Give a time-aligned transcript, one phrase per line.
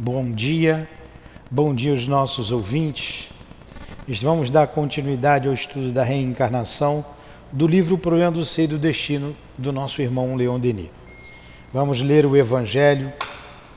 [0.00, 0.88] Bom dia,
[1.50, 3.30] bom dia aos nossos ouvintes.
[4.22, 7.04] Vamos dar continuidade ao estudo da reencarnação
[7.50, 10.88] do livro O Problema do Ser e do Destino do nosso irmão Leon Denis.
[11.72, 13.12] Vamos ler o Evangelho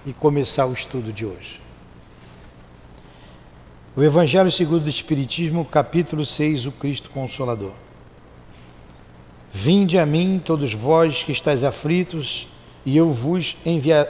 [0.06, 1.60] e começar o estudo de hoje.
[3.96, 7.74] O Evangelho segundo o Espiritismo, capítulo 6, o Cristo Consolador.
[9.52, 12.48] Vinde a mim, todos vós que estáis aflitos,
[12.86, 14.08] e eu vos enviar,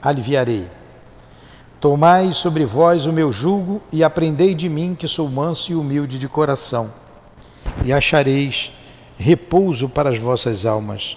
[0.00, 0.77] aliviarei.
[1.80, 6.18] Tomai sobre vós o meu jugo e aprendei de mim, que sou manso e humilde
[6.18, 6.92] de coração,
[7.84, 8.72] e achareis
[9.16, 11.16] repouso para as vossas almas,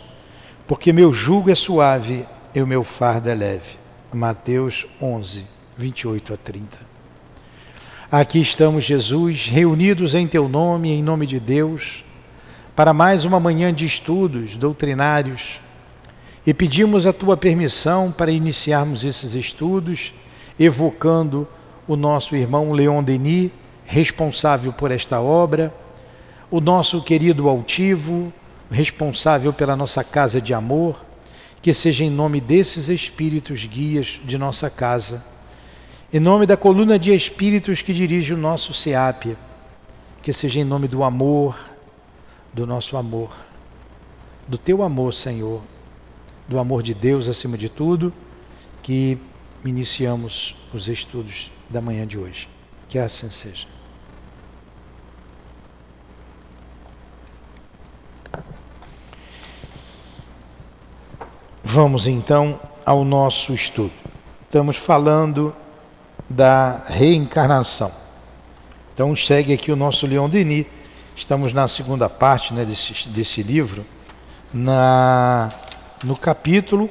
[0.67, 3.77] porque meu jugo é suave e o meu fardo é leve.
[4.13, 5.45] Mateus 11,
[5.77, 6.80] 28 a 30.
[8.12, 12.03] Aqui estamos, Jesus, reunidos em teu nome, em nome de Deus,
[12.75, 15.59] para mais uma manhã de estudos doutrinários
[16.45, 20.14] e pedimos a tua permissão para iniciarmos esses estudos
[20.60, 21.48] evocando
[21.88, 23.52] o nosso irmão Leon Denis,
[23.86, 25.73] responsável por esta obra,
[26.50, 28.31] o nosso querido altivo,
[28.70, 31.03] responsável pela nossa casa de amor,
[31.62, 35.23] que seja em nome desses espíritos guias de nossa casa,
[36.12, 39.38] em nome da coluna de espíritos que dirige o nosso SEAP,
[40.22, 41.58] que seja em nome do amor,
[42.53, 43.31] do nosso amor,
[44.47, 45.62] do teu amor, Senhor,
[46.47, 48.14] do amor de Deus acima de tudo,
[48.81, 49.18] que
[49.66, 52.50] iniciamos os estudos da manhã de hoje.
[52.88, 53.68] Que assim seja.
[61.64, 63.94] Vamos então ao nosso estudo.
[64.44, 65.56] Estamos falando
[66.30, 67.92] da reencarnação.
[68.94, 70.66] Então segue aqui o nosso Leon Denis.
[71.16, 73.86] Estamos na segunda parte né, desse, desse livro,
[74.53, 75.50] na,
[76.03, 76.90] no capítulo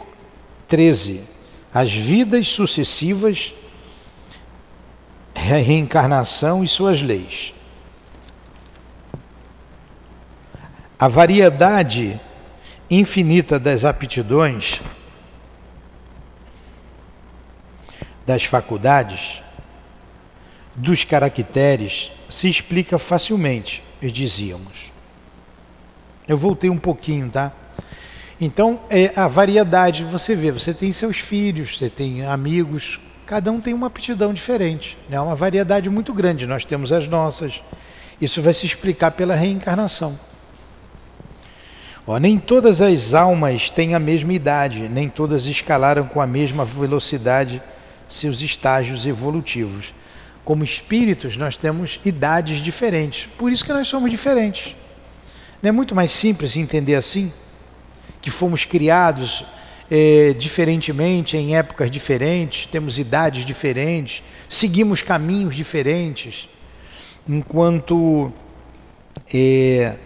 [0.68, 1.39] 13
[1.72, 3.54] as vidas sucessivas,
[5.34, 7.54] reencarnação e suas leis.
[10.98, 12.20] A variedade
[12.90, 14.80] infinita das aptidões,
[18.26, 19.40] das faculdades,
[20.74, 24.92] dos caracteres se explica facilmente, dizíamos.
[26.26, 27.52] Eu voltei um pouquinho, tá?
[28.40, 33.60] Então, é a variedade, você vê, você tem seus filhos, você tem amigos, cada um
[33.60, 35.20] tem uma aptidão diferente, é né?
[35.20, 37.62] uma variedade muito grande, nós temos as nossas.
[38.18, 40.18] Isso vai se explicar pela reencarnação.
[42.06, 46.64] Ó, nem todas as almas têm a mesma idade, nem todas escalaram com a mesma
[46.64, 47.62] velocidade
[48.08, 49.92] seus estágios evolutivos.
[50.46, 54.74] Como espíritos, nós temos idades diferentes, por isso que nós somos diferentes.
[55.62, 57.30] Não é muito mais simples entender assim?
[58.20, 59.44] Que fomos criados
[59.90, 66.48] é, diferentemente, em épocas diferentes, temos idades diferentes, seguimos caminhos diferentes,
[67.28, 68.32] enquanto
[69.34, 69.96] é,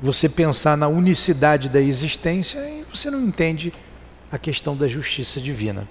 [0.00, 2.60] você pensar na unicidade da existência,
[2.92, 3.72] você não entende
[4.30, 5.86] a questão da justiça divina.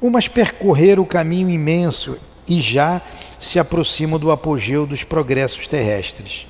[0.00, 2.16] Umas percorreram o caminho imenso
[2.48, 3.02] e já
[3.38, 6.46] se aproximam do apogeu dos progressos terrestres.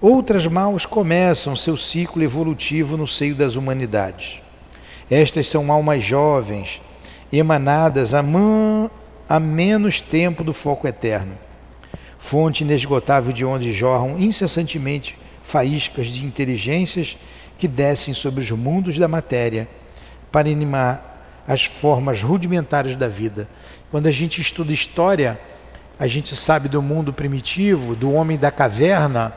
[0.00, 4.42] Outras maus começam seu ciclo evolutivo no seio das humanidades.
[5.10, 6.82] Estas são almas jovens,
[7.32, 8.90] emanadas a, man,
[9.28, 11.32] a menos tempo do foco eterno,
[12.18, 17.16] fonte inesgotável de onde jorram incessantemente faíscas de inteligências
[17.56, 19.66] que descem sobre os mundos da matéria
[20.30, 23.48] para animar as formas rudimentares da vida.
[23.90, 25.40] Quando a gente estuda história,
[25.98, 29.32] a gente sabe do mundo primitivo, do homem da caverna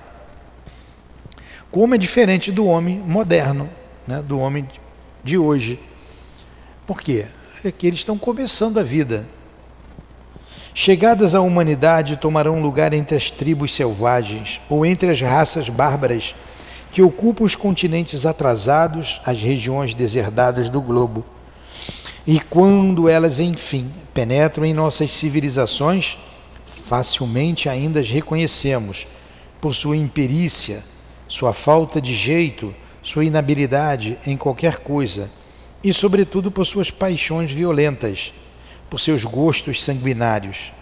[1.71, 3.69] como é diferente do homem moderno,
[4.07, 4.67] né, do homem
[5.23, 5.79] de hoje.
[6.85, 7.25] Por quê?
[7.63, 9.25] É que eles estão começando a vida.
[10.73, 16.33] Chegadas à humanidade, tomarão lugar entre as tribos selvagens ou entre as raças bárbaras
[16.91, 21.25] que ocupam os continentes atrasados, as regiões deserdadas do globo.
[22.25, 26.17] E quando elas, enfim, penetram em nossas civilizações,
[26.65, 29.05] facilmente ainda as reconhecemos
[29.61, 30.83] por sua imperícia,
[31.29, 35.29] sua falta de jeito, sua inabilidade em qualquer coisa
[35.83, 38.33] e, sobretudo, por suas paixões violentas,
[38.89, 40.73] por seus gostos sanguinários,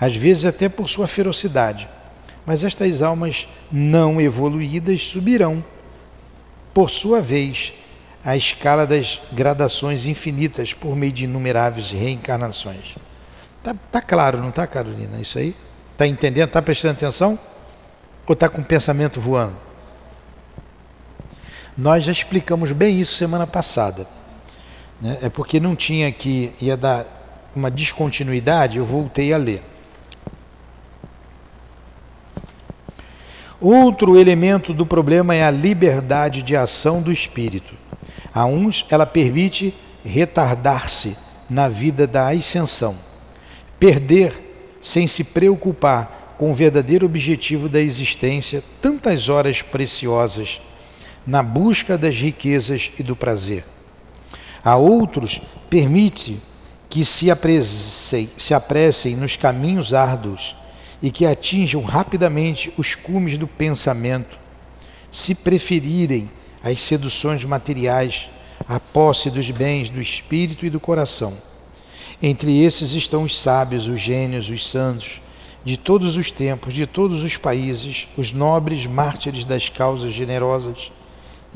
[0.00, 1.86] às vezes até por sua ferocidade.
[2.44, 5.62] Mas estas almas não evoluídas subirão,
[6.72, 7.72] por sua vez,
[8.24, 12.96] à escala das gradações infinitas por meio de inumeráveis reencarnações.
[13.62, 15.20] Tá, tá claro, não tá, Carolina?
[15.20, 15.54] Isso aí?
[15.96, 16.50] Tá entendendo?
[16.50, 17.38] Tá prestando atenção?
[18.26, 19.65] Ou tá com o pensamento voando?
[21.76, 24.06] Nós já explicamos bem isso semana passada.
[25.00, 25.18] Né?
[25.22, 27.04] É porque não tinha aqui, ia dar
[27.54, 29.62] uma descontinuidade, eu voltei a ler.
[33.60, 37.74] Outro elemento do problema é a liberdade de ação do espírito.
[38.32, 39.74] A uns, ela permite
[40.04, 41.16] retardar-se
[41.48, 42.96] na vida da ascensão,
[43.78, 50.60] perder sem se preocupar com o verdadeiro objetivo da existência tantas horas preciosas
[51.26, 53.64] na busca das riquezas e do prazer.
[54.64, 56.40] A outros, permite
[56.88, 60.54] que se apressem, se apressem nos caminhos árduos
[61.02, 64.38] e que atinjam rapidamente os cumes do pensamento,
[65.10, 66.30] se preferirem
[66.62, 68.30] as seduções materiais
[68.68, 71.36] à posse dos bens do espírito e do coração.
[72.22, 75.20] Entre esses estão os sábios, os gênios, os santos,
[75.64, 80.92] de todos os tempos, de todos os países, os nobres mártires das causas generosas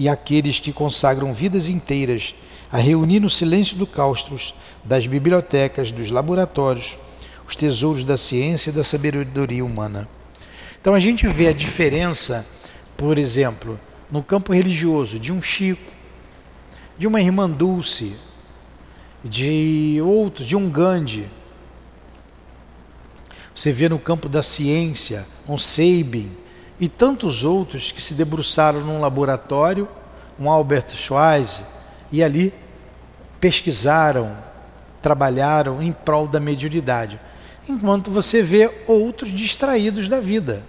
[0.01, 2.35] e aqueles que consagram vidas inteiras
[2.73, 6.97] a reunir no silêncio do claustros, das bibliotecas, dos laboratórios,
[7.47, 10.09] os tesouros da ciência e da sabedoria humana.
[10.81, 12.47] Então a gente vê a diferença,
[12.97, 13.79] por exemplo,
[14.11, 15.93] no campo religioso, de um Chico,
[16.97, 18.17] de uma irmã Dulce,
[19.23, 21.29] de outros, de um Gandhi.
[23.55, 26.31] Você vê no campo da ciência, um Sabin
[26.81, 29.87] e tantos outros que se debruçaram num laboratório,
[30.39, 31.67] um Albert Schweitzer,
[32.11, 32.53] e ali
[33.39, 34.37] pesquisaram,
[35.01, 37.21] trabalharam em prol da mediunidade
[37.71, 40.63] enquanto você vê outros distraídos da vida.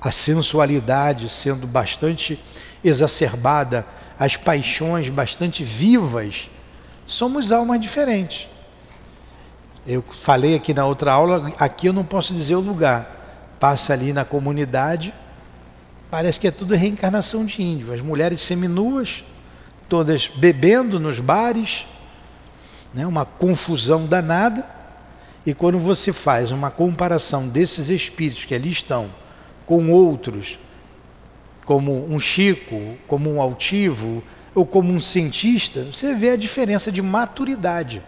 [0.00, 2.38] A sensualidade sendo bastante
[2.84, 3.84] exacerbada,
[4.18, 6.48] as paixões bastante vivas,
[7.04, 8.48] somos almas diferentes.
[9.86, 13.17] Eu falei aqui na outra aula, aqui eu não posso dizer o lugar.
[13.60, 15.12] Passa ali na comunidade,
[16.10, 17.92] parece que é tudo reencarnação de índio.
[17.92, 19.24] As mulheres seminuas,
[19.88, 21.86] todas bebendo nos bares,
[22.94, 24.64] né, uma confusão danada
[25.44, 29.08] e quando você faz uma comparação desses espíritos que ali estão
[29.64, 30.58] com outros,
[31.64, 34.22] como um Chico, como um altivo
[34.54, 38.02] ou como um cientista, você vê a diferença de maturidade.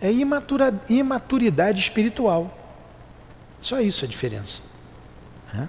[0.00, 2.57] É imatura, imaturidade espiritual.
[3.60, 4.62] Só isso a diferença.
[5.54, 5.66] É?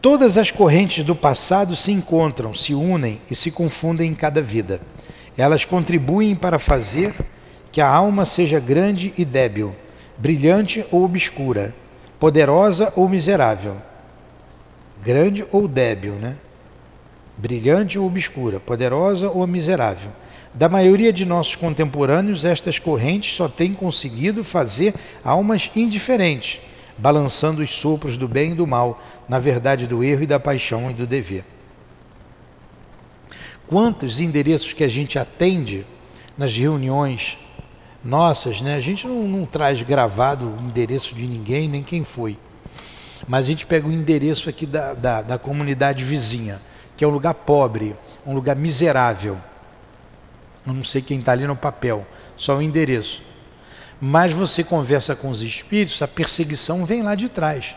[0.00, 4.80] Todas as correntes do passado se encontram, se unem e se confundem em cada vida.
[5.36, 7.14] Elas contribuem para fazer
[7.72, 9.74] que a alma seja grande e débil,
[10.16, 11.74] brilhante ou obscura,
[12.18, 13.76] poderosa ou miserável.
[15.02, 16.36] Grande ou débil, né?
[17.36, 20.10] Brilhante ou obscura, poderosa ou miserável.
[20.56, 24.92] Da maioria de nossos contemporâneos, estas correntes só têm conseguido fazer
[25.22, 26.60] almas indiferentes,
[26.98, 30.90] balançando os sopros do bem e do mal, na verdade do erro e da paixão
[30.90, 31.44] e do dever
[33.66, 35.84] quantos endereços que a gente atende
[36.36, 37.38] nas reuniões
[38.04, 38.76] nossas, né?
[38.76, 42.38] A gente não, não, traz gravado o endereço de ninguém, nem quem foi.
[43.26, 46.60] Mas a gente pega o endereço aqui da, da, da comunidade vizinha,
[46.96, 49.38] que é um lugar pobre, um lugar miserável.
[50.66, 53.22] Não sei quem está ali no papel, só o endereço.
[54.00, 57.74] Mas você conversa com os espíritos, a perseguição vem lá de trás.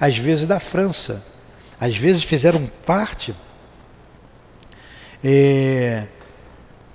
[0.00, 1.26] Às vezes da França.
[1.80, 3.34] Às vezes fizeram parte
[5.22, 6.06] é,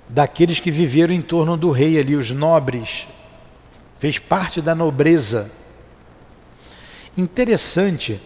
[0.08, 3.06] daqueles que viveram em torno do rei ali, os nobres,
[3.98, 5.50] fez parte da nobreza.
[7.16, 8.20] Interessante,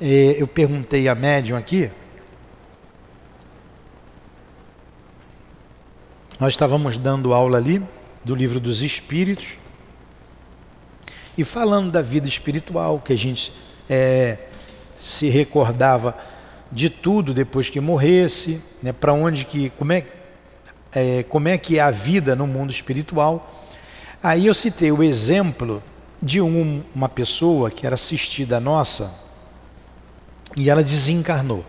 [0.00, 1.90] é, eu perguntei a médium aqui,
[6.38, 7.80] nós estávamos dando aula ali
[8.24, 9.56] do livro dos Espíritos
[11.38, 13.52] e falando da vida espiritual, que a gente
[13.88, 14.38] é,
[14.96, 16.16] se recordava
[16.72, 20.04] de tudo depois que morresse, né, para onde que como é,
[20.92, 23.52] é, como é que é a vida no mundo espiritual.
[24.20, 25.82] Aí eu citei o exemplo
[26.20, 29.14] de um, uma pessoa que era assistida nossa
[30.56, 31.64] e ela desencarnou.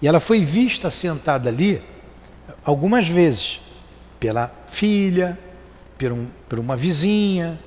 [0.00, 1.82] E ela foi vista sentada ali
[2.64, 3.60] algumas vezes
[4.18, 5.38] pela filha,
[5.98, 7.58] por, um, por uma vizinha,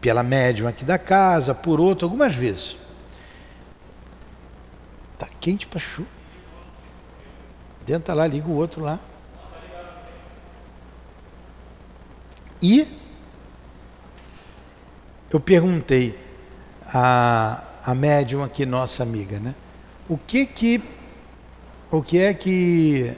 [0.00, 2.76] pela médium aqui da casa, por outro, algumas vezes.
[5.18, 6.08] Tá quente para chuva.
[7.86, 8.98] Tenta lá, liga o outro lá.
[12.60, 12.86] E
[15.30, 16.18] eu perguntei
[16.86, 19.54] a, a médium aqui, nossa amiga, né?
[20.08, 20.82] O que que,
[21.90, 23.12] o que é que,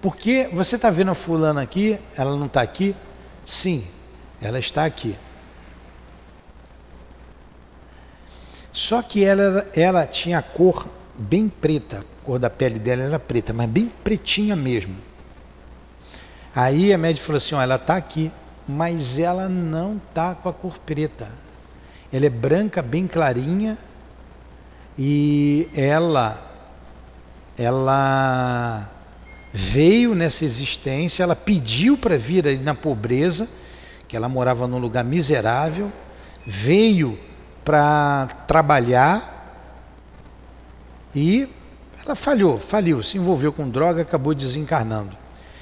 [0.00, 2.94] porque você está vendo a fulana aqui, ela não está aqui?
[3.44, 3.84] Sim,
[4.40, 5.16] ela está aqui.
[8.72, 10.88] Só que ela, ela tinha a cor
[11.18, 14.94] bem preta, a cor da pele dela era preta, mas bem pretinha mesmo.
[16.54, 18.30] Aí a médica falou assim: ó, ela está aqui,
[18.68, 21.28] mas ela não está com a cor preta.
[22.12, 23.76] Ela é branca, bem clarinha,
[24.96, 26.40] e ela,
[27.58, 28.88] ela
[29.52, 33.48] veio nessa existência, ela pediu para vir ali na pobreza,
[34.06, 35.92] que ela morava num lugar miserável,
[36.46, 37.18] veio
[37.64, 39.36] para trabalhar
[41.14, 41.48] e
[42.04, 45.16] ela falhou, faliu, se envolveu com droga, acabou desencarnando.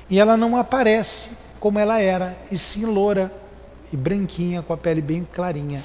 [0.09, 3.33] E ela não aparece como ela era, e sim loura
[3.93, 5.83] e branquinha, com a pele bem clarinha.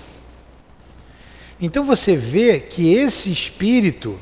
[1.59, 4.19] Então você vê que esse espírito,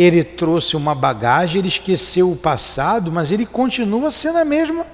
[0.00, 4.86] ele trouxe uma bagagem, ele esqueceu o passado, mas ele continua sendo a mesma,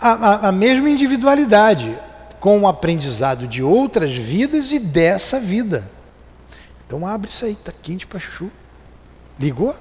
[0.00, 1.94] a, a, a mesma individualidade,
[2.40, 5.90] com o aprendizado de outras vidas e dessa vida.
[6.86, 8.50] Então abre isso aí, está quente para chuchu.
[9.38, 9.76] Ligou?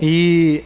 [0.00, 0.64] E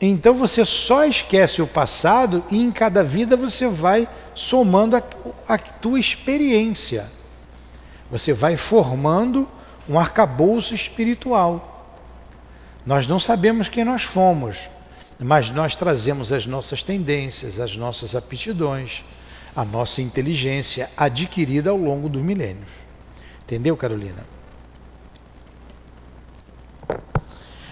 [0.00, 5.02] então você só esquece o passado e em cada vida você vai somando a,
[5.48, 7.10] a tua experiência.
[8.10, 9.48] Você vai formando
[9.88, 11.70] um arcabouço espiritual.
[12.84, 14.68] Nós não sabemos quem nós fomos,
[15.22, 19.04] mas nós trazemos as nossas tendências, as nossas aptidões,
[19.54, 22.70] a nossa inteligência adquirida ao longo dos milênios.
[23.44, 24.26] Entendeu, Carolina?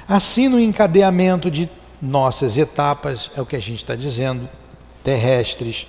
[0.08, 1.68] Assim, no encadeamento de
[2.00, 4.48] nossas etapas, é o que a gente está dizendo,
[5.02, 5.86] terrestres,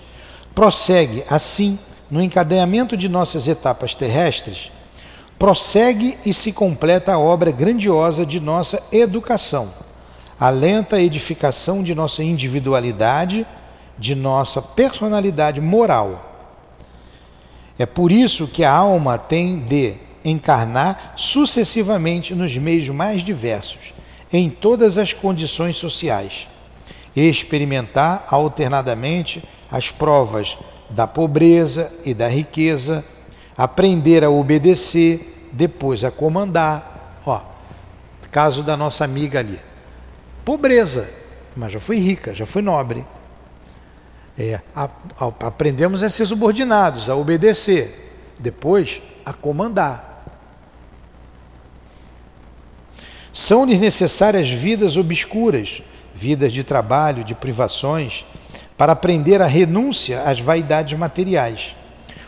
[0.53, 1.79] prossegue assim,
[2.09, 4.71] no encadeamento de nossas etapas terrestres,
[5.37, 9.73] prossegue e se completa a obra grandiosa de nossa educação,
[10.39, 13.45] a lenta edificação de nossa individualidade
[13.97, 16.31] de nossa personalidade moral.
[17.77, 23.93] É por isso que a alma tem de encarnar sucessivamente nos meios mais diversos,
[24.31, 26.47] em todas as condições sociais,
[27.15, 30.55] e experimentar alternadamente as provas
[30.87, 33.03] da pobreza e da riqueza,
[33.57, 37.17] aprender a obedecer, depois a comandar.
[37.25, 37.41] Ó,
[38.31, 39.59] caso da nossa amiga ali.
[40.45, 41.09] Pobreza,
[41.55, 43.03] mas já foi rica, já foi nobre.
[44.37, 44.87] É, a,
[45.19, 50.23] a, aprendemos a ser subordinados, a obedecer, depois a comandar.
[53.31, 55.81] São-lhes necessárias vidas obscuras,
[56.13, 58.23] vidas de trabalho, de privações,
[58.77, 61.75] para aprender a renúncia às vaidades materiais,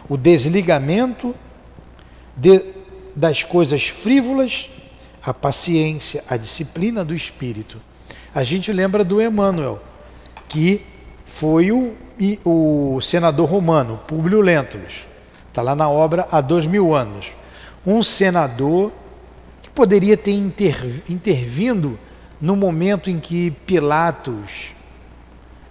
[0.07, 1.35] o desligamento
[2.35, 2.63] de,
[3.15, 4.69] das coisas frívolas,
[5.23, 7.81] a paciência, a disciplina do espírito.
[8.33, 9.81] A gente lembra do Emmanuel,
[10.47, 10.85] que
[11.25, 11.95] foi o,
[12.43, 15.05] o senador romano, Públio Lentulus.
[15.49, 17.33] Está lá na obra há dois mil anos.
[17.85, 18.91] Um senador
[19.61, 21.97] que poderia ter inter, intervindo
[22.39, 24.74] no momento em que Pilatos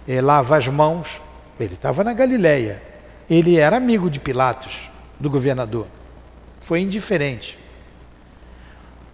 [0.07, 1.21] é, lava as mãos.
[1.59, 2.81] Ele estava na Galileia.
[3.29, 5.87] Ele era amigo de Pilatos, do governador.
[6.61, 7.57] Foi indiferente.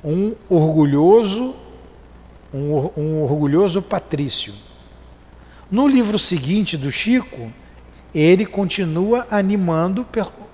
[0.03, 1.55] Um orgulhoso,
[2.53, 4.53] um, um orgulhoso patrício
[5.71, 7.49] no livro seguinte do Chico,
[8.13, 10.05] ele continua animando,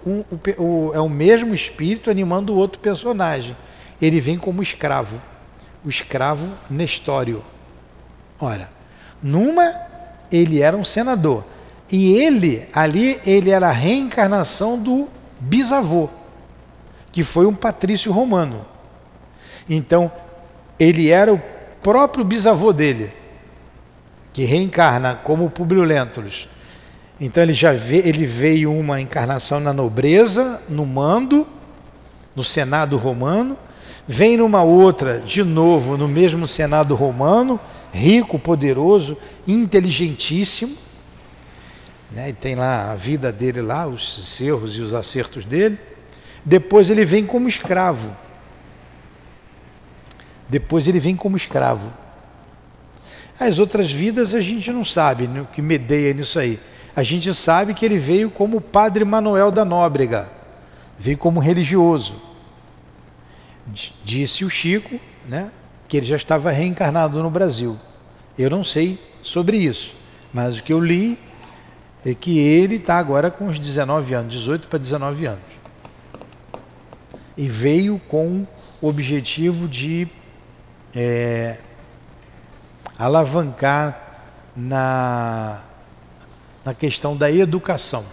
[0.05, 0.23] um,
[0.59, 3.57] o, é o mesmo espírito animando o outro personagem.
[3.99, 5.19] Ele vem como escravo,
[5.83, 7.43] o escravo Nestório.
[8.39, 8.69] Ora,
[9.23, 9.73] numa
[10.31, 11.43] ele era um senador
[11.91, 15.07] e ele ali ele era a reencarnação do
[15.39, 16.09] bisavô,
[17.11, 18.65] que foi um patrício romano.
[19.69, 20.11] Então
[20.79, 21.41] ele era o
[21.81, 23.11] próprio bisavô dele
[24.37, 26.47] que reencarna como Publio Lentulus.
[27.19, 31.47] Então ele já vê, ele veio uma encarnação na nobreza, no mando,
[32.35, 33.57] no Senado romano,
[34.07, 37.59] vem numa outra, de novo, no mesmo Senado romano,
[37.97, 40.75] rico, poderoso, inteligentíssimo,
[42.11, 42.29] né?
[42.29, 45.77] e tem lá a vida dele lá, os erros e os acertos dele.
[46.45, 48.15] Depois ele vem como escravo.
[50.47, 51.91] Depois ele vem como escravo.
[53.39, 56.59] As outras vidas a gente não sabe né, o que medeia nisso aí.
[56.95, 60.29] A gente sabe que ele veio como Padre Manuel da Nóbrega,
[60.97, 62.15] veio como religioso.
[64.03, 65.51] Disse o Chico, né,
[65.87, 67.77] que ele já estava reencarnado no Brasil.
[68.37, 69.95] Eu não sei sobre isso,
[70.33, 71.17] mas o que eu li
[72.05, 75.43] é que ele está agora com uns 19 anos, 18 para 19 anos.
[77.35, 78.45] E veio com
[78.81, 80.07] o objetivo de
[80.95, 81.57] é,
[82.97, 84.21] alavancar
[84.55, 85.61] na,
[86.63, 88.05] na questão da educação.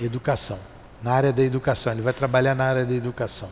[0.00, 0.58] Educação.
[1.02, 3.48] na área da educação, ele vai trabalhar na área da educação.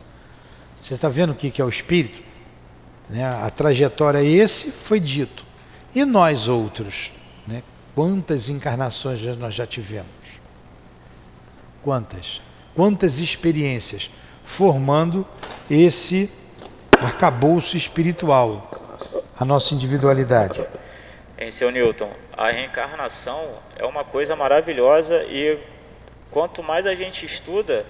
[0.75, 2.28] Você está vendo o que é o espírito?
[3.09, 3.25] Né?
[3.25, 5.45] A trajetória esse foi dito.
[5.95, 7.11] E nós outros?
[7.47, 7.63] Né?
[7.95, 10.07] Quantas encarnações nós já tivemos?
[11.81, 12.41] Quantas?
[12.75, 14.11] Quantas experiências
[14.43, 15.27] formando
[15.69, 16.31] esse
[17.01, 18.69] arcabouço espiritual,
[19.37, 20.65] a nossa individualidade?
[21.37, 25.57] Em seu Newton, a reencarnação é uma coisa maravilhosa e
[26.29, 27.85] quanto mais a gente estuda,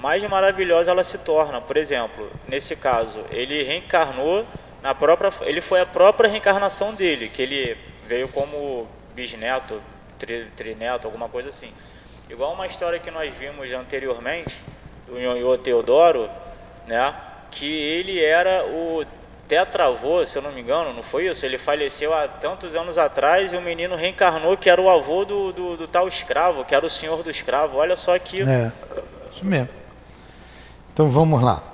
[0.00, 1.60] mais maravilhosa ela se torna.
[1.60, 4.44] Por exemplo, nesse caso, ele reencarnou
[4.82, 7.76] na própria, ele foi a própria reencarnação dele, que ele
[8.06, 9.80] veio como bisneto,
[10.18, 11.70] tri, trineto, alguma coisa assim.
[12.28, 14.62] Igual uma história que nós vimos anteriormente,
[15.06, 16.30] do Nhonhô Teodoro,
[16.86, 17.14] né,
[17.50, 19.04] que ele era o
[19.46, 21.44] tetravô, se eu não me engano, não foi isso?
[21.44, 25.52] Ele faleceu há tantos anos atrás e o menino reencarnou que era o avô do,
[25.52, 27.78] do, do tal escravo, que era o senhor do escravo.
[27.78, 28.42] Olha só aqui.
[28.42, 28.70] É,
[29.34, 29.79] isso mesmo.
[31.00, 31.64] Então vamos lá.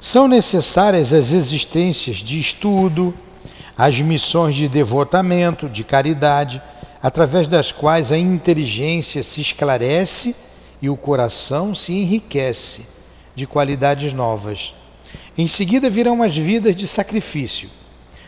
[0.00, 3.12] São necessárias as existências de estudo,
[3.76, 6.62] as missões de devotamento, de caridade,
[7.02, 10.34] através das quais a inteligência se esclarece
[10.80, 12.88] e o coração se enriquece
[13.34, 14.72] de qualidades novas.
[15.36, 17.68] Em seguida virão as vidas de sacrifício: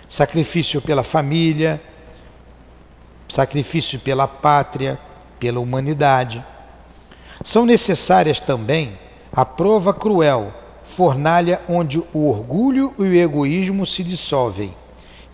[0.07, 1.81] sacrifício pela família,
[3.31, 4.99] sacrifício pela pátria,
[5.41, 6.45] pela humanidade.
[7.43, 8.99] São necessárias também
[9.33, 10.53] a prova cruel
[10.85, 14.75] fornalha onde o orgulho e o egoísmo se dissolvem,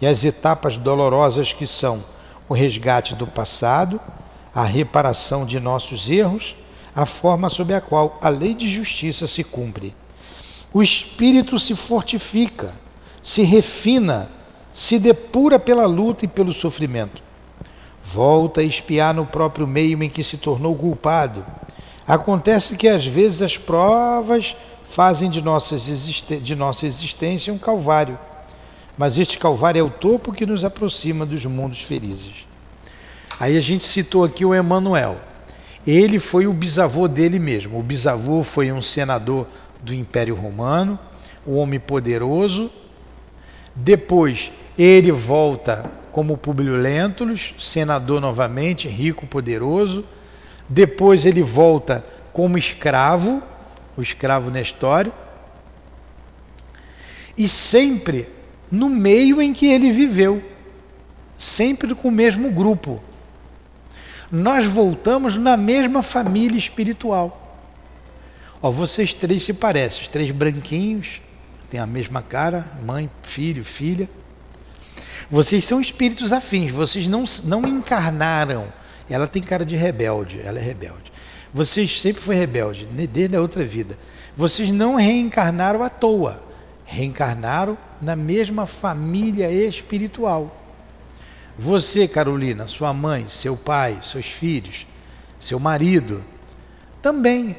[0.00, 2.02] e as etapas dolorosas que são
[2.48, 4.00] o resgate do passado,
[4.54, 6.56] a reparação de nossos erros,
[6.94, 9.94] a forma sob a qual a lei de justiça se cumpre.
[10.72, 12.72] O espírito se fortifica,
[13.22, 14.30] se refina,
[14.72, 17.22] se depura pela luta e pelo sofrimento.
[18.02, 21.44] Volta a espiar no próprio meio em que se tornou culpado.
[22.06, 28.18] Acontece que às vezes as provas fazem de nossa, de nossa existência um calvário.
[28.98, 32.46] Mas este calvário é o topo que nos aproxima dos mundos felizes.
[33.38, 35.18] Aí a gente citou aqui o Emanuel.
[35.86, 37.78] Ele foi o bisavô dele mesmo.
[37.78, 39.46] O bisavô foi um senador
[39.80, 40.98] do Império Romano,
[41.46, 42.70] o homem poderoso.
[43.74, 50.04] Depois ele volta como Publio Lentulus, senador novamente, rico, poderoso.
[50.72, 53.42] Depois ele volta como escravo,
[53.96, 55.12] o escravo Nestório,
[57.36, 58.28] e sempre
[58.70, 60.40] no meio em que ele viveu,
[61.36, 63.02] sempre com o mesmo grupo.
[64.30, 67.58] Nós voltamos na mesma família espiritual.
[68.62, 71.20] Ó, vocês três se parecem, os três branquinhos,
[71.68, 74.08] têm a mesma cara, mãe, filho, filha.
[75.28, 78.66] Vocês são espíritos afins, vocês não, não encarnaram.
[79.10, 81.12] Ela tem cara de rebelde, ela é rebelde.
[81.52, 83.98] Vocês sempre foi rebelde, desde a outra vida.
[84.36, 86.42] Vocês não reencarnaram à toa.
[86.84, 90.56] Reencarnaram na mesma família espiritual.
[91.58, 94.86] Você, Carolina, sua mãe, seu pai, seus filhos,
[95.38, 96.22] seu marido,
[97.02, 97.56] também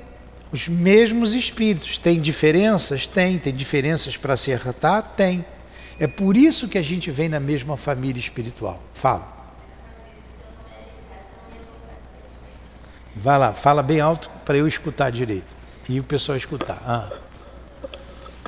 [0.51, 1.97] os mesmos espíritos.
[1.97, 3.07] Tem diferenças?
[3.07, 3.37] Tem.
[3.37, 5.13] Tem diferenças para acertar?
[5.15, 5.45] Tem.
[5.99, 8.81] É por isso que a gente vem na mesma família espiritual.
[8.93, 9.40] Fala.
[13.21, 15.55] Vai lá, fala bem alto para eu escutar direito.
[15.87, 16.81] E o pessoal escutar.
[16.83, 17.07] Ah.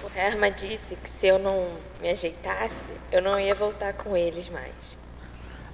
[0.02, 1.68] O Herma disse que se eu não
[2.02, 4.98] me ajeitasse, eu não ia voltar com eles mais.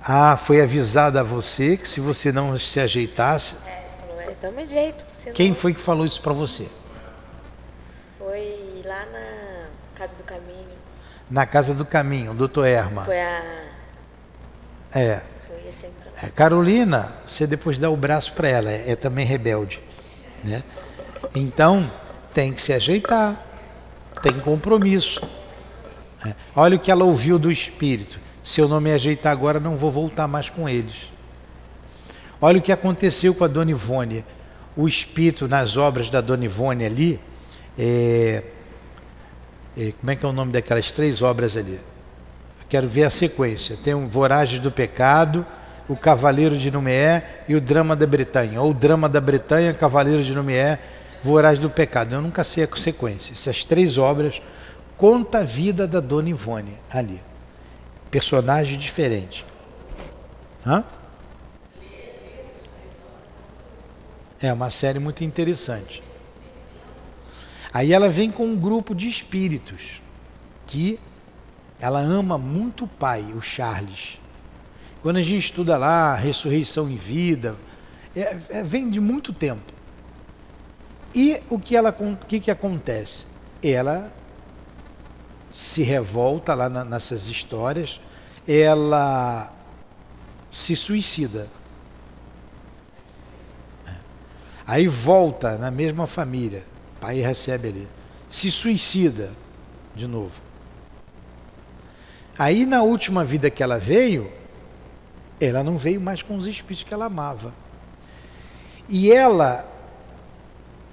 [0.01, 3.55] Ah, foi avisado a você que se você não se ajeitasse.
[3.65, 5.05] É, falou, é, toma jeito.
[5.33, 6.67] Quem foi que falou isso para você?
[8.17, 10.77] Foi lá na Casa do Caminho.
[11.31, 13.05] Na Casa do Caminho, doutor Erma.
[13.05, 13.69] Foi a.
[14.93, 15.21] É.
[16.21, 19.81] É, Carolina, você depois dá o braço para ela, é, é, também rebelde.
[20.43, 20.63] Né?
[21.33, 21.89] Então,
[22.33, 23.41] tem que se ajeitar,
[24.21, 25.21] tem compromisso.
[26.25, 26.33] É.
[26.55, 28.19] Olha o que ela ouviu do Espírito.
[28.43, 31.09] Se eu não me ajeitar agora, não vou voltar mais com eles.
[32.41, 34.25] Olha o que aconteceu com a Dona Ivone.
[34.75, 37.19] O Espírito, nas obras da Dona Ivone ali,
[37.77, 38.43] é,
[39.77, 41.73] é, como é que é o nome daquelas três obras ali?
[42.59, 43.77] Eu quero ver a sequência.
[43.81, 45.45] Tem um Voragens do Pecado,
[45.89, 50.23] o Cavaleiro de Numeé e o Drama da Bretanha, ou o Drama da Bretanha, Cavaleiro
[50.23, 50.79] de Numeé,
[51.23, 52.13] Voraz do Pecado.
[52.13, 53.33] Eu nunca sei a sequência.
[53.33, 54.39] Essas três obras
[54.95, 57.19] conta a vida da Dona Ivone ali.
[58.11, 59.43] Personagem diferente.
[60.65, 60.83] Hã?
[64.39, 66.03] É uma série muito interessante.
[67.73, 70.01] Aí ela vem com um grupo de espíritos
[70.67, 70.99] que
[71.79, 74.19] ela ama muito o pai, o Charles.
[75.01, 77.55] Quando a gente estuda lá ressurreição em vida,
[78.15, 79.71] É, é, vem de muito tempo.
[81.13, 81.95] E o que, ela,
[82.27, 83.27] que, que acontece?
[83.63, 84.11] Ela
[85.51, 88.01] se revolta lá na, nessas histórias,
[88.47, 89.53] ela
[90.49, 91.47] se suicida.
[94.65, 96.63] Aí volta na mesma família,
[96.99, 97.87] pai recebe ali,
[98.27, 99.31] se suicida
[99.95, 100.41] de novo.
[102.37, 104.31] Aí na última vida que ela veio,
[105.39, 107.53] ela não veio mais com os espíritos que ela amava.
[108.87, 109.65] E ela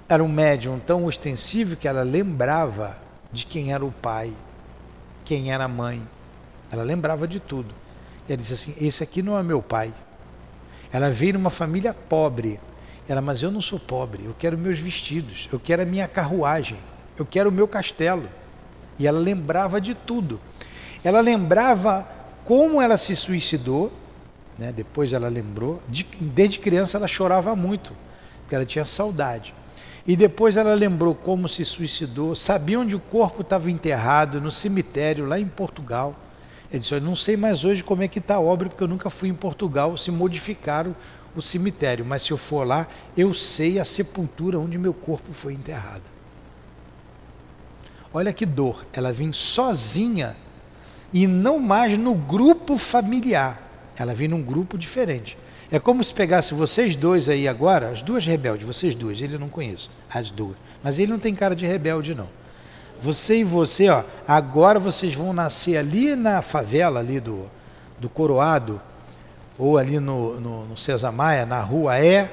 [0.07, 2.97] era um médium tão ostensivo que ela lembrava
[3.31, 4.31] de quem era o pai,
[5.25, 6.01] quem era a mãe.
[6.71, 7.73] Ela lembrava de tudo.
[8.27, 9.93] E ela disse assim: Esse aqui não é meu pai.
[10.91, 12.59] Ela veio numa família pobre.
[13.07, 16.77] Ela, mas eu não sou pobre, eu quero meus vestidos, eu quero a minha carruagem,
[17.17, 18.27] eu quero o meu castelo.
[18.99, 20.41] E ela lembrava de tudo.
[21.03, 22.05] Ela lembrava
[22.43, 23.93] como ela se suicidou,
[24.57, 24.71] né?
[24.71, 27.93] depois ela lembrou, de, desde criança ela chorava muito,
[28.41, 29.53] porque ela tinha saudade.
[30.05, 35.25] E depois ela lembrou como se suicidou, sabia onde o corpo estava enterrado, no cemitério,
[35.25, 36.15] lá em Portugal.
[36.71, 38.87] Ele disse: Eu não sei mais hoje como é que está a obra, porque eu
[38.87, 40.95] nunca fui em Portugal, se modificaram
[41.35, 45.53] o cemitério, mas se eu for lá, eu sei a sepultura onde meu corpo foi
[45.53, 46.03] enterrado.
[48.13, 50.35] Olha que dor, ela vem sozinha
[51.13, 53.61] e não mais no grupo familiar,
[53.97, 55.37] ela vem num grupo diferente.
[55.71, 59.49] É como se pegasse vocês dois aí agora, as duas rebeldes, vocês duas, ele não
[59.49, 60.55] conheço, as duas.
[60.83, 62.29] Mas ele não tem cara de rebelde, não.
[63.01, 67.49] Você e você, ó, agora vocês vão nascer ali na favela ali do,
[67.99, 68.81] do Coroado,
[69.57, 72.31] ou ali no, no, no César Maia, na rua É,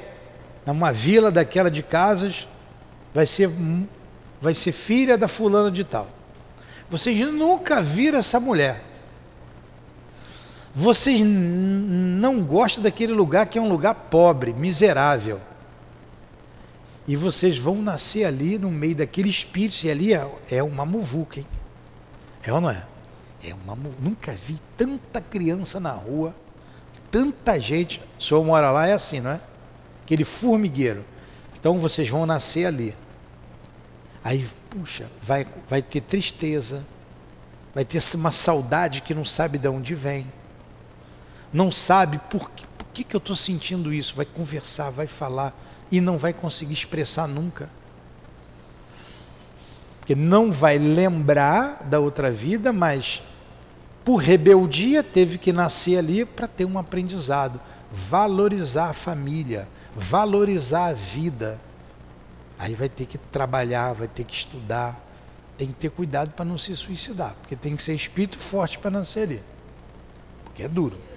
[0.67, 2.47] numa vila daquela de casas,
[3.13, 3.51] vai ser,
[4.41, 6.09] vai ser filha da fulana de tal.
[6.89, 8.94] Vocês nunca viram essa mulher.
[10.75, 15.41] Vocês não gostam daquele lugar que é um lugar pobre, miserável.
[17.07, 21.39] E vocês vão nascer ali no meio daquele espírito, e ali é, é uma muvuca,
[21.39, 21.47] hein?
[22.43, 22.85] É ou não é?
[23.45, 26.35] É uma Nunca vi tanta criança na rua,
[27.09, 28.03] tanta gente.
[28.19, 29.41] O senhor mora lá, é assim, não é?
[30.03, 31.05] Aquele formigueiro.
[31.57, 32.97] Então vocês vão nascer ali.
[34.25, 36.85] Aí, puxa, vai, vai ter tristeza,
[37.73, 40.27] vai ter uma saudade que não sabe de onde vem
[41.55, 45.57] não sabe por que, por que, que eu estou sentindo isso, vai conversar, vai falar
[45.91, 47.71] e não vai conseguir expressar nunca.
[50.01, 53.23] Porque não vai lembrar da outra vida, mas
[54.05, 57.61] por rebeldia teve que nascer ali para ter um aprendizado,
[57.93, 61.61] valorizar a família, valorizar a vida.
[62.59, 65.01] Aí vai ter que trabalhar, vai ter que estudar,
[65.57, 68.91] tem que ter cuidado para não se suicidar, porque tem que ser espírito forte para
[68.91, 69.43] nascer ali,
[70.45, 71.14] porque é duro.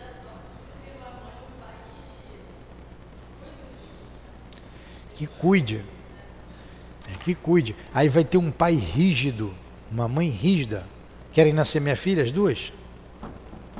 [5.17, 5.83] Que cuide.
[7.11, 7.75] É, que cuide.
[7.93, 9.53] Aí vai ter um pai rígido,
[9.91, 10.85] uma mãe rígida.
[11.31, 12.71] Querem nascer minha filha, as duas?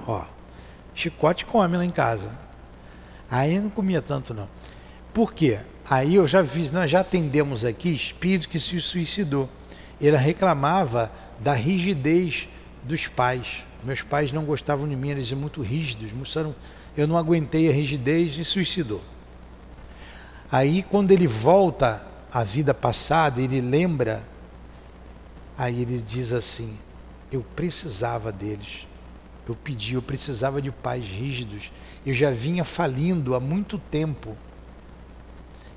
[0.07, 0.25] Ó,
[0.95, 2.31] chicote come lá em casa.
[3.29, 4.49] Aí não comia tanto não.
[5.13, 5.59] Por quê?
[5.87, 9.49] Aí eu já vi, nós já atendemos aqui espírito que se suicidou.
[10.01, 12.47] Ele reclamava da rigidez
[12.83, 13.63] dos pais.
[13.83, 16.11] Meus pais não gostavam de mim, eles eram muito rígidos.
[16.95, 19.01] Eu não aguentei a rigidez e suicidou.
[20.51, 24.23] Aí, quando ele volta à vida passada, ele lembra,
[25.57, 26.77] aí ele diz assim:
[27.31, 28.87] Eu precisava deles,
[29.47, 31.71] eu pedi, eu precisava de pais rígidos,
[32.05, 34.37] eu já vinha falindo há muito tempo.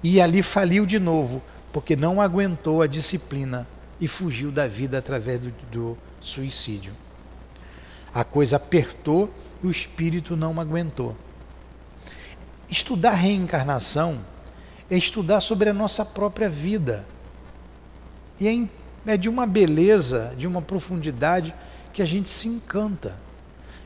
[0.02, 3.66] E ali faliu de novo, porque não aguentou a disciplina
[4.00, 6.92] e fugiu da vida através do, do suicídio.
[8.14, 11.16] A coisa apertou e o espírito não aguentou.
[12.68, 14.20] Estudar reencarnação
[14.90, 17.06] é estudar sobre a nossa própria vida.
[18.40, 21.54] E é, é de uma beleza, de uma profundidade
[21.92, 23.16] que a gente se encanta.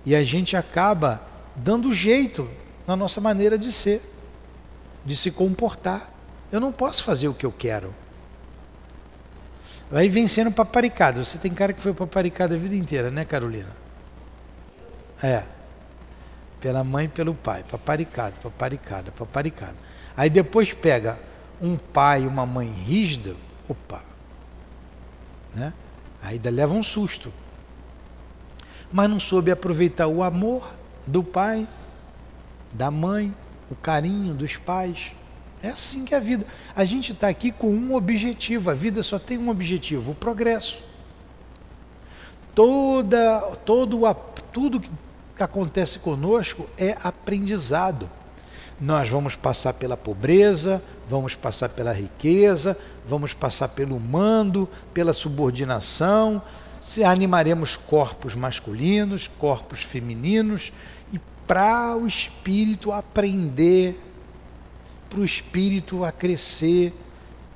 [0.06, 1.20] E a gente acaba
[1.54, 2.48] dando jeito
[2.86, 4.02] na nossa maneira de ser,
[5.04, 6.10] de se comportar.
[6.50, 7.94] Eu não posso fazer o que eu quero.
[9.90, 11.24] Vai vencendo paparicado.
[11.24, 13.70] Você tem cara que foi paparicado a vida inteira, né, Carolina?
[15.22, 15.44] É.
[16.60, 17.64] Pela mãe e pelo pai.
[17.68, 19.76] Paparicado, paparicado, paparicado.
[20.16, 21.18] Aí depois pega
[21.60, 23.34] um pai e uma mãe rígida,
[23.68, 24.02] opa,
[25.54, 25.72] né?
[26.22, 27.32] Aí leva um susto.
[28.92, 30.72] Mas não soube aproveitar o amor
[31.06, 31.66] do pai,
[32.72, 33.34] da mãe,
[33.70, 35.12] o carinho dos pais.
[35.62, 36.46] É assim que é a vida.
[36.76, 38.70] A gente está aqui com um objetivo.
[38.70, 40.82] A vida só tem um objetivo: o progresso.
[42.54, 43.98] Toda, todo,
[44.52, 44.80] tudo
[45.34, 48.08] que acontece conosco é aprendizado.
[48.80, 56.42] Nós vamos passar pela pobreza, vamos passar pela riqueza, vamos passar pelo mando, pela subordinação,
[56.80, 60.72] se animaremos corpos masculinos, corpos femininos,
[61.12, 63.98] e para o espírito aprender,
[65.08, 66.92] para o espírito a crescer,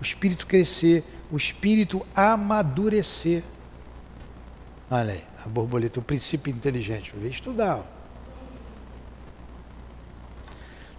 [0.00, 3.42] o espírito crescer, o espírito amadurecer.
[4.90, 7.12] Olha aí, a borboleta, o princípio inteligente.
[7.16, 7.76] Vem estudar.
[7.76, 7.98] Ó.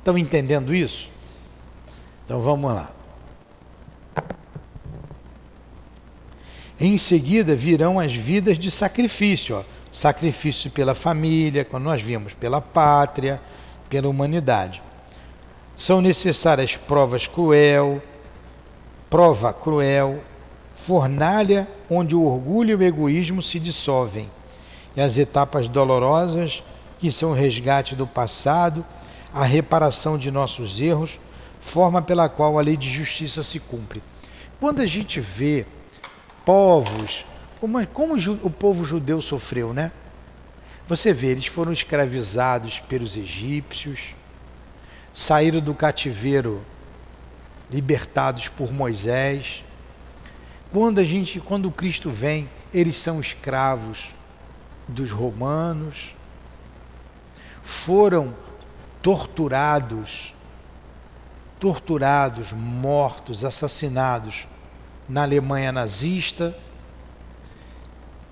[0.09, 1.07] Estão entendendo isso?
[2.25, 2.89] Então vamos lá.
[6.79, 9.63] Em seguida virão as vidas de sacrifício, ó.
[9.91, 13.39] sacrifício pela família, quando nós vimos, pela pátria,
[13.87, 14.81] pela humanidade.
[15.77, 18.01] São necessárias provas cruel,
[19.11, 20.23] prova cruel,
[20.73, 24.27] fornalha onde o orgulho e o egoísmo se dissolvem,
[24.95, 26.63] e as etapas dolorosas
[26.97, 28.83] que são o resgate do passado
[29.33, 31.19] a reparação de nossos erros,
[31.59, 34.01] forma pela qual a lei de justiça se cumpre.
[34.59, 35.65] Quando a gente vê
[36.45, 37.25] povos,
[37.59, 39.91] como, como o povo judeu sofreu, né?
[40.87, 44.15] Você vê, eles foram escravizados pelos egípcios,
[45.13, 46.61] saíram do cativeiro
[47.71, 49.63] libertados por Moisés.
[50.71, 54.09] Quando a gente, quando Cristo vem, eles são escravos
[54.87, 56.15] dos romanos.
[57.61, 58.33] Foram
[59.01, 60.33] torturados,
[61.59, 64.47] torturados, mortos, assassinados
[65.07, 66.55] na Alemanha nazista.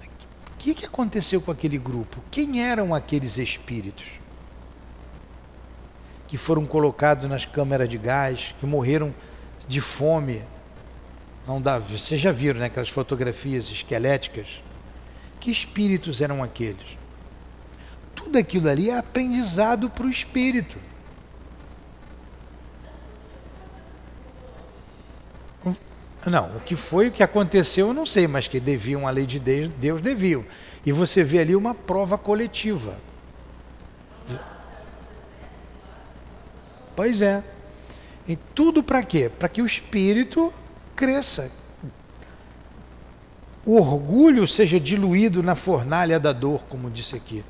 [0.04, 2.22] O que, que aconteceu com aquele grupo?
[2.30, 4.06] Quem eram aqueles espíritos?
[6.28, 9.14] Que foram colocados nas câmeras de gás, que morreram
[9.68, 10.44] de fome.
[11.48, 14.62] Não dá, vocês já viram né, aquelas fotografias esqueléticas?
[15.40, 16.98] Que espíritos eram aqueles?
[18.28, 20.78] Tudo aquilo ali é aprendizado para o espírito.
[26.26, 29.26] Não, o que foi, o que aconteceu, eu não sei, mas que deviam a lei
[29.26, 30.44] de Deus, deviam.
[30.86, 33.00] E você vê ali uma prova coletiva.
[36.94, 37.42] Pois é.
[38.28, 39.32] E tudo para quê?
[39.40, 40.54] Para que o espírito
[40.98, 41.50] cresça.
[43.66, 47.42] O orgulho seja diluído na fornalha da dor, como disse aqui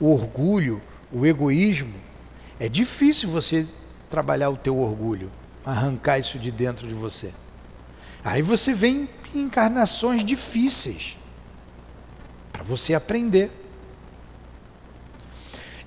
[0.00, 1.94] o orgulho, o egoísmo,
[2.58, 3.66] é difícil você
[4.08, 5.30] trabalhar o teu orgulho,
[5.64, 7.32] arrancar isso de dentro de você.
[8.24, 11.16] Aí você vem em encarnações difíceis
[12.52, 13.50] para você aprender.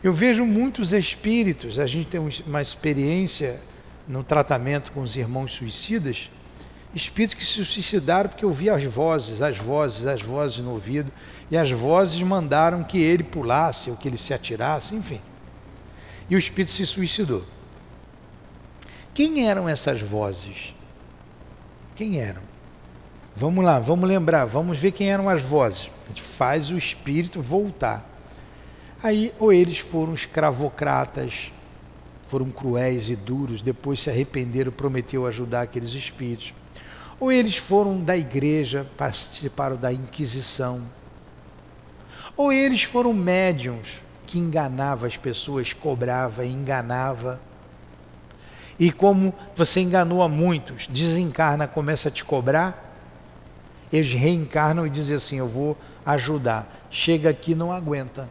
[0.03, 3.59] Eu vejo muitos espíritos, a gente tem uma experiência
[4.07, 6.29] no tratamento com os irmãos suicidas,
[6.93, 11.11] espíritos que se suicidaram porque ouviam as vozes, as vozes, as vozes no ouvido,
[11.49, 15.21] e as vozes mandaram que ele pulasse ou que ele se atirasse, enfim.
[16.29, 17.43] E o espírito se suicidou.
[19.13, 20.75] Quem eram essas vozes?
[21.95, 22.41] Quem eram?
[23.35, 25.89] Vamos lá, vamos lembrar, vamos ver quem eram as vozes.
[26.05, 28.05] A gente faz o espírito voltar.
[29.01, 31.51] Aí, ou eles foram escravocratas,
[32.27, 36.53] foram cruéis e duros, depois se arrependeram, prometeu ajudar aqueles espíritos.
[37.19, 40.83] Ou eles foram da igreja, participaram da Inquisição,
[42.37, 47.41] ou eles foram médiums que enganava as pessoas, cobrava, enganava.
[48.77, 52.93] E como você enganou a muitos, desencarna, começa a te cobrar,
[53.91, 56.71] eles reencarnam e dizem assim: Eu vou ajudar.
[56.91, 58.29] Chega aqui não aguenta.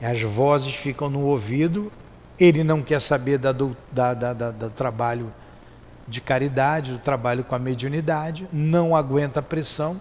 [0.00, 1.92] As vozes ficam no ouvido,
[2.40, 5.32] ele não quer saber da, do, da, da, do trabalho
[6.08, 10.00] de caridade, do trabalho com a mediunidade, não aguenta a pressão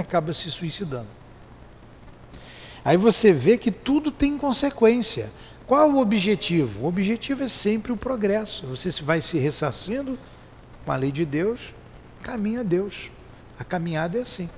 [0.00, 1.08] acaba se suicidando.
[2.84, 5.30] Aí você vê que tudo tem consequência.
[5.66, 6.84] Qual o objetivo?
[6.84, 8.66] O objetivo é sempre o progresso.
[8.66, 10.16] Você vai se ressarcindo
[10.84, 11.58] com a lei de Deus,
[12.22, 13.10] caminha a Deus.
[13.58, 14.48] A caminhada é assim.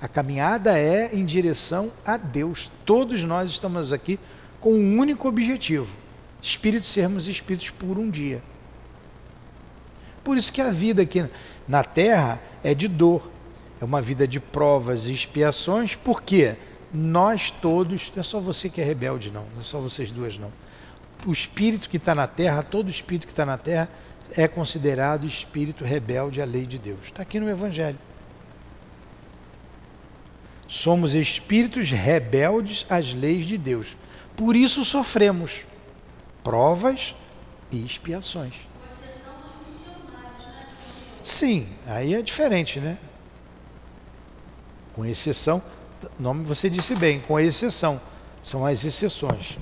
[0.00, 2.70] A caminhada é em direção a Deus.
[2.84, 4.18] Todos nós estamos aqui
[4.60, 5.94] com um único objetivo:
[6.42, 8.42] espíritos sermos espíritos por um dia.
[10.24, 11.24] Por isso que a vida aqui
[11.68, 13.30] na Terra é de dor,
[13.80, 16.56] é uma vida de provas e expiações, porque
[16.92, 20.38] nós todos, não é só você que é rebelde, não, não é só vocês duas,
[20.38, 20.52] não.
[21.26, 23.88] O espírito que está na terra, todo espírito que está na terra,
[24.36, 26.98] é considerado espírito rebelde à lei de Deus.
[27.04, 27.98] Está aqui no Evangelho.
[30.68, 33.96] Somos espíritos rebeldes às leis de Deus.
[34.36, 35.64] Por isso sofremos
[36.42, 37.14] provas
[37.70, 38.54] e expiações.
[41.22, 42.96] Sim, aí é diferente, né?
[44.96, 45.62] Com exceção,
[46.18, 48.00] nome você disse bem, com exceção,
[48.42, 49.58] são as exceções.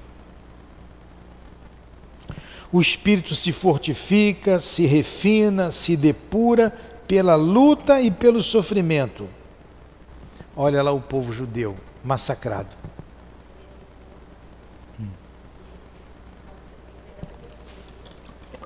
[2.75, 6.73] o espírito se fortifica, se refina, se depura
[7.07, 9.29] pela luta e pelo sofrimento.
[10.57, 12.71] Olha lá o povo judeu massacrado.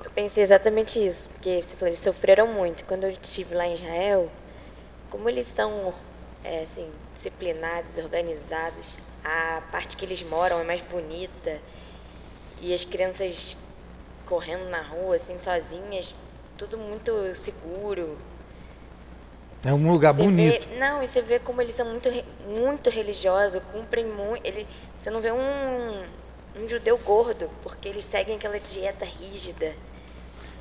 [0.03, 2.85] Eu pensei exatamente isso, porque você falou, eles sofreram muito.
[2.85, 4.27] Quando eu estive lá em Israel,
[5.11, 5.93] como eles são
[6.43, 11.59] é, assim, disciplinados, organizados, a parte que eles moram é mais bonita
[12.61, 13.57] e as crianças
[14.25, 16.15] correndo na rua, assim, sozinhas,
[16.57, 18.17] tudo muito seguro.
[19.65, 20.69] É um lugar você bonito.
[20.69, 22.09] Vê, não, e você vê como eles são muito,
[22.45, 24.45] muito religiosos, cumprem muito.
[24.45, 24.65] Ele,
[24.97, 26.05] você não vê um,
[26.55, 29.73] um judeu gordo, porque eles seguem aquela dieta rígida.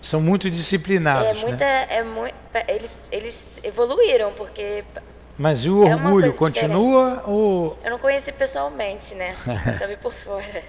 [0.01, 1.27] São muito disciplinados.
[1.27, 1.87] É muita, né?
[1.91, 2.35] é muito,
[2.67, 4.85] eles, eles evoluíram, porque.
[5.39, 7.31] Mas e o é orgulho continua diferente.
[7.31, 7.79] ou.
[7.85, 9.37] Eu não conheci pessoalmente, né?
[9.79, 10.65] Sabe por fora.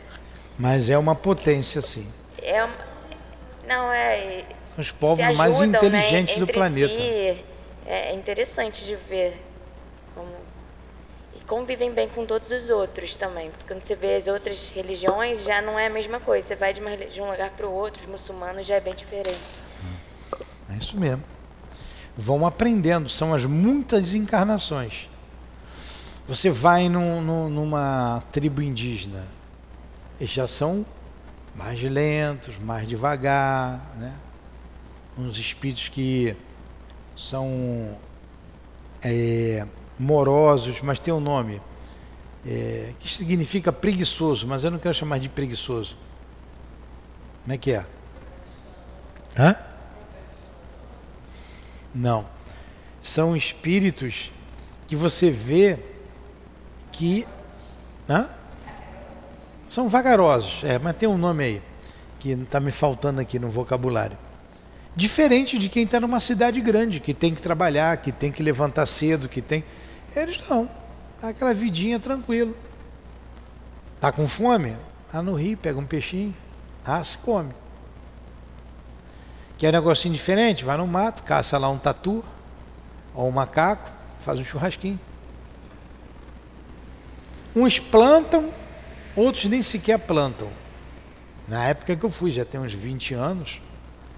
[0.58, 2.08] Mas é uma potência, sim.
[2.44, 2.68] É,
[3.68, 4.44] não, é.
[4.66, 6.88] São os povos se mais ajudam, inteligentes né, do planeta.
[6.88, 7.46] Si,
[7.88, 9.42] é interessante de ver
[10.14, 10.30] como
[11.36, 13.50] e convivem bem com todos os outros também.
[13.50, 16.48] Porque quando você vê as outras religiões, já não é a mesma coisa.
[16.48, 18.94] Você vai de, uma, de um lugar para o outro, os muçulmanos já é bem
[18.94, 19.64] diferente.
[20.70, 21.24] É isso mesmo.
[22.20, 25.10] Vão aprendendo, são as muitas encarnações.
[26.28, 29.26] Você vai num, num, numa tribo indígena,
[30.20, 30.86] eles já são
[31.56, 34.14] mais lentos, mais devagar, né?
[35.18, 36.36] uns espíritos que
[37.16, 37.98] são
[39.02, 39.66] é,
[39.98, 41.62] morosos, mas tem um nome
[42.46, 45.98] é, que significa preguiçoso, mas eu não quero chamar de preguiçoso.
[47.44, 47.86] Como é que é?
[49.38, 49.69] Hã?
[52.00, 52.26] Não.
[53.02, 54.32] São espíritos
[54.88, 55.78] que você vê
[56.92, 57.28] que.
[59.70, 61.62] São vagarosos, é, mas tem um nome aí
[62.18, 64.18] que está me faltando aqui no vocabulário.
[64.96, 68.86] Diferente de quem está numa cidade grande, que tem que trabalhar, que tem que levantar
[68.88, 69.64] cedo, que tem.
[70.16, 70.68] Eles não.
[71.22, 72.56] Aquela vidinha tranquilo.
[74.02, 74.76] Tá com fome?
[75.12, 76.34] Tá no rio, pega um peixinho,
[76.84, 77.54] ah, se come.
[79.60, 80.64] Quer um negocinho diferente?
[80.64, 82.24] Vai no mato, caça lá um tatu
[83.14, 83.92] ou um macaco,
[84.22, 84.98] faz um churrasquinho.
[87.54, 88.54] Uns plantam,
[89.18, 90.48] outros nem sequer plantam.
[91.46, 93.60] Na época que eu fui, já tem uns 20 anos,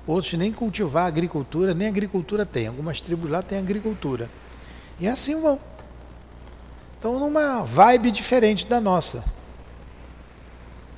[0.05, 2.67] outros nem cultivar agricultura, nem agricultura tem.
[2.67, 4.29] Algumas tribos lá têm agricultura.
[4.99, 5.59] E assim vão.
[6.99, 9.23] Então, numa vibe diferente da nossa.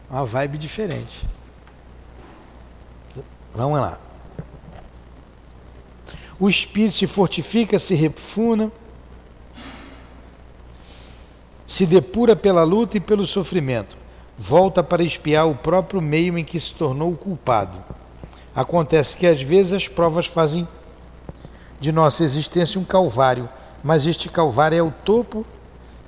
[0.10, 1.26] Uma vibe diferente.
[3.56, 3.98] Vamos lá.
[6.40, 8.72] O espírito se fortifica, se refuna,
[11.68, 13.98] se depura pela luta e pelo sofrimento,
[14.38, 17.84] volta para espiar o próprio meio em que se tornou culpado.
[18.56, 20.68] Acontece que às vezes as provas fazem
[21.80, 23.50] de nossa existência um calvário,
[23.84, 25.46] mas este calvário é o topo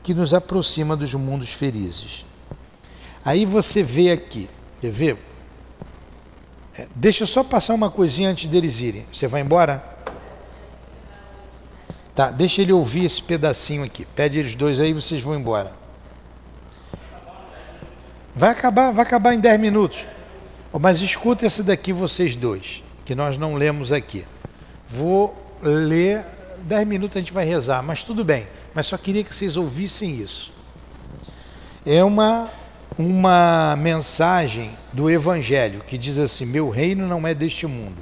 [0.04, 2.26] que nos aproxima dos mundos felizes.
[3.24, 4.48] Aí você vê aqui,
[4.80, 5.18] quer ver?
[6.78, 9.06] É, deixa eu só passar uma coisinha antes deles irem.
[9.12, 9.95] Você vai embora?
[12.16, 14.06] Tá, deixa ele ouvir esse pedacinho aqui.
[14.16, 15.74] Pede eles dois aí, vocês vão embora.
[18.34, 20.06] Vai acabar, vai acabar em 10 minutos.
[20.80, 24.26] Mas escuta esse daqui vocês dois, que nós não lemos aqui.
[24.88, 26.24] Vou ler
[26.64, 28.48] 10 minutos a gente vai rezar, mas tudo bem.
[28.74, 30.54] Mas só queria que vocês ouvissem isso.
[31.86, 32.50] É uma
[32.98, 37.98] uma mensagem do evangelho que diz assim: "Meu reino não é deste mundo.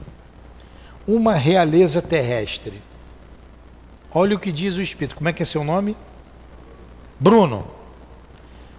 [1.08, 2.80] Uma realeza terrestre."
[4.14, 5.16] Olha o que diz o espírito.
[5.16, 5.98] Como é que é seu nome?
[7.20, 7.66] Bruno.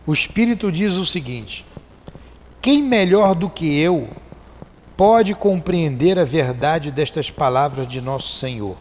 [0.06, 1.64] O espírito diz o seguinte:
[2.60, 4.08] Quem melhor do que eu
[4.96, 8.76] pode compreender a verdade destas palavras de nosso Senhor?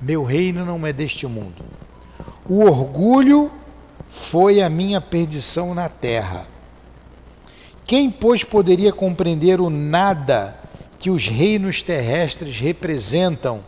[0.00, 1.64] Meu reino não é deste mundo.
[2.48, 3.50] O orgulho
[4.08, 6.46] foi a minha perdição na terra.
[7.84, 10.58] Quem, pois, poderia compreender o nada
[10.98, 13.60] que os reinos terrestres representam,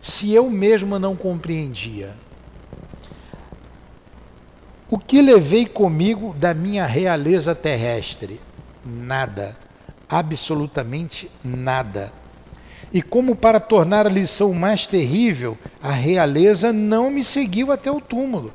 [0.00, 2.14] se eu mesmo não compreendia?
[4.90, 8.40] O que levei comigo da minha realeza terrestre?
[8.84, 9.56] Nada,
[10.08, 12.12] absolutamente nada.
[12.92, 18.00] E como para tornar a lição mais terrível, a realeza não me seguiu até o
[18.00, 18.52] túmulo.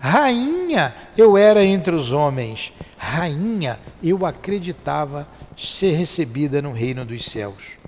[0.00, 7.78] Rainha eu era entre os homens, rainha eu acreditava ser recebida no reino dos céus.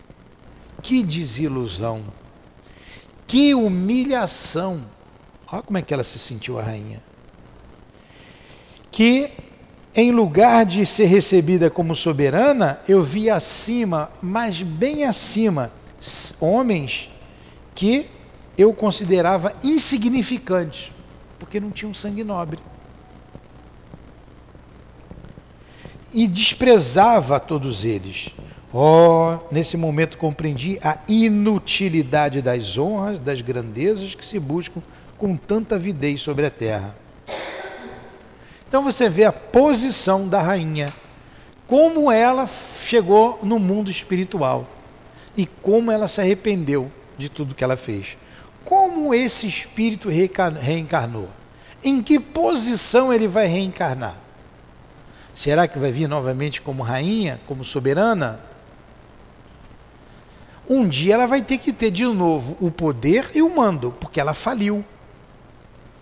[0.82, 2.05] Que desilusão,
[3.31, 4.85] que humilhação.
[5.47, 7.01] Olha como é que ela se sentiu a rainha.
[8.91, 9.31] Que
[9.95, 15.72] Em lugar de ser recebida como soberana, eu vi acima, mas bem acima,
[16.41, 17.11] homens
[17.74, 18.09] que
[18.57, 20.93] eu considerava insignificantes,
[21.41, 22.61] porque não tinham sangue nobre.
[26.12, 28.31] E desprezava todos eles.
[28.73, 34.81] Oh, nesse momento compreendi a inutilidade das honras, das grandezas que se buscam
[35.18, 36.95] com tanta avidez sobre a terra.
[38.68, 40.89] Então você vê a posição da rainha,
[41.66, 44.68] como ela chegou no mundo espiritual
[45.37, 48.16] e como ela se arrependeu de tudo que ela fez.
[48.64, 51.29] Como esse espírito reencarnou?
[51.83, 54.16] Em que posição ele vai reencarnar?
[55.35, 58.49] Será que vai vir novamente como rainha, como soberana?
[60.73, 64.21] Um dia ela vai ter que ter de novo o poder e o mando, porque
[64.21, 64.85] ela faliu.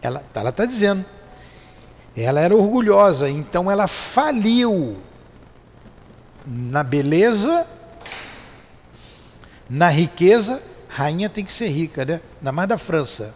[0.02, 1.02] Ela está dizendo.
[2.14, 4.98] Ela era orgulhosa, então ela faliu
[6.46, 7.66] na beleza,
[9.70, 10.62] na riqueza.
[10.86, 12.20] Rainha tem que ser rica, né?
[12.42, 13.34] Na mais da França.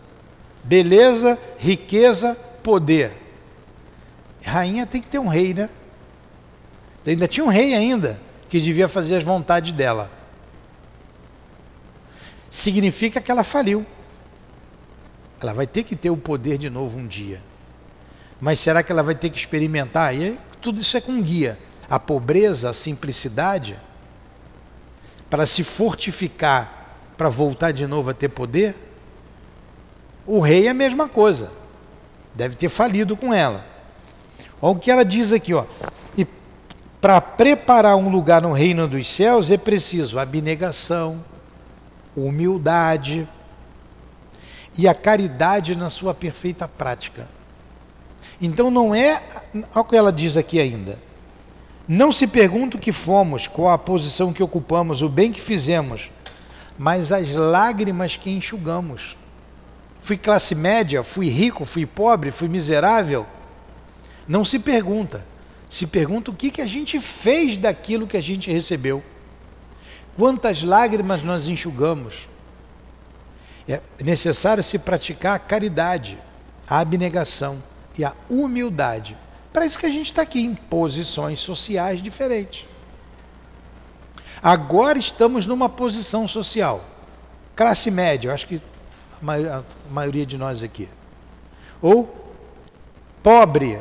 [0.63, 3.17] Beleza, riqueza, poder.
[4.45, 5.71] Rainha tem que ter um rei, né?
[7.07, 8.21] Ainda tinha um rei ainda
[8.51, 10.11] que devia fazer as vontades dela.
[12.53, 13.87] Significa que ela faliu.
[15.41, 17.41] Ela vai ter que ter o poder de novo um dia.
[18.39, 20.15] Mas será que ela vai ter que experimentar?
[20.15, 21.59] E tudo isso é com guia.
[21.89, 23.79] A pobreza, a simplicidade,
[25.31, 28.77] para se fortificar, para voltar de novo a ter poder.
[30.27, 31.51] O rei é a mesma coisa.
[32.35, 33.65] Deve ter falido com ela.
[34.61, 35.65] Olha o que ela diz aqui, ó.
[36.19, 36.27] E
[37.01, 41.32] para preparar um lugar no reino dos céus é preciso abnegação,
[42.17, 43.29] humildade
[44.77, 47.29] e a caridade na sua perfeita prática.
[48.41, 49.23] Então não é,
[49.55, 50.99] olha o que ela diz aqui ainda.
[51.87, 56.11] Não se pergunta o que fomos, qual a posição que ocupamos, o bem que fizemos,
[56.79, 59.17] mas as lágrimas que enxugamos.
[60.01, 63.27] Fui classe média, fui rico, fui pobre, fui miserável.
[64.27, 65.25] Não se pergunta.
[65.69, 69.03] Se pergunta o que, que a gente fez daquilo que a gente recebeu.
[70.17, 72.29] Quantas lágrimas nós enxugamos.
[73.69, 76.19] É necessário se praticar a caridade,
[76.69, 77.63] a abnegação
[77.97, 79.17] e a humildade.
[79.53, 82.67] Para isso que a gente está aqui, em posições sociais diferentes.
[84.43, 86.85] Agora estamos numa posição social.
[87.55, 88.61] Classe média, acho que
[89.25, 90.89] a maioria de nós aqui.
[91.81, 92.13] Ou
[93.23, 93.79] pobre.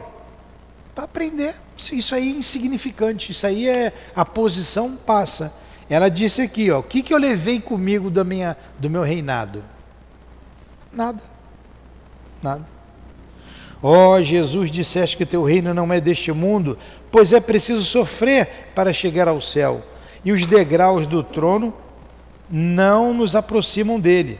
[0.94, 1.56] Para aprender.
[1.78, 3.32] Isso aí é insignificante.
[3.32, 3.92] Isso aí é.
[4.16, 5.61] A posição passa.
[5.92, 9.62] Ela disse aqui, ó, o que, que eu levei comigo da minha, do meu reinado?
[10.90, 11.22] Nada.
[12.42, 12.66] Nada.
[13.84, 16.78] Ó oh, Jesus, disseste que teu reino não é deste mundo,
[17.12, 19.84] pois é preciso sofrer para chegar ao céu,
[20.24, 21.74] e os degraus do trono
[22.50, 24.40] não nos aproximam dele.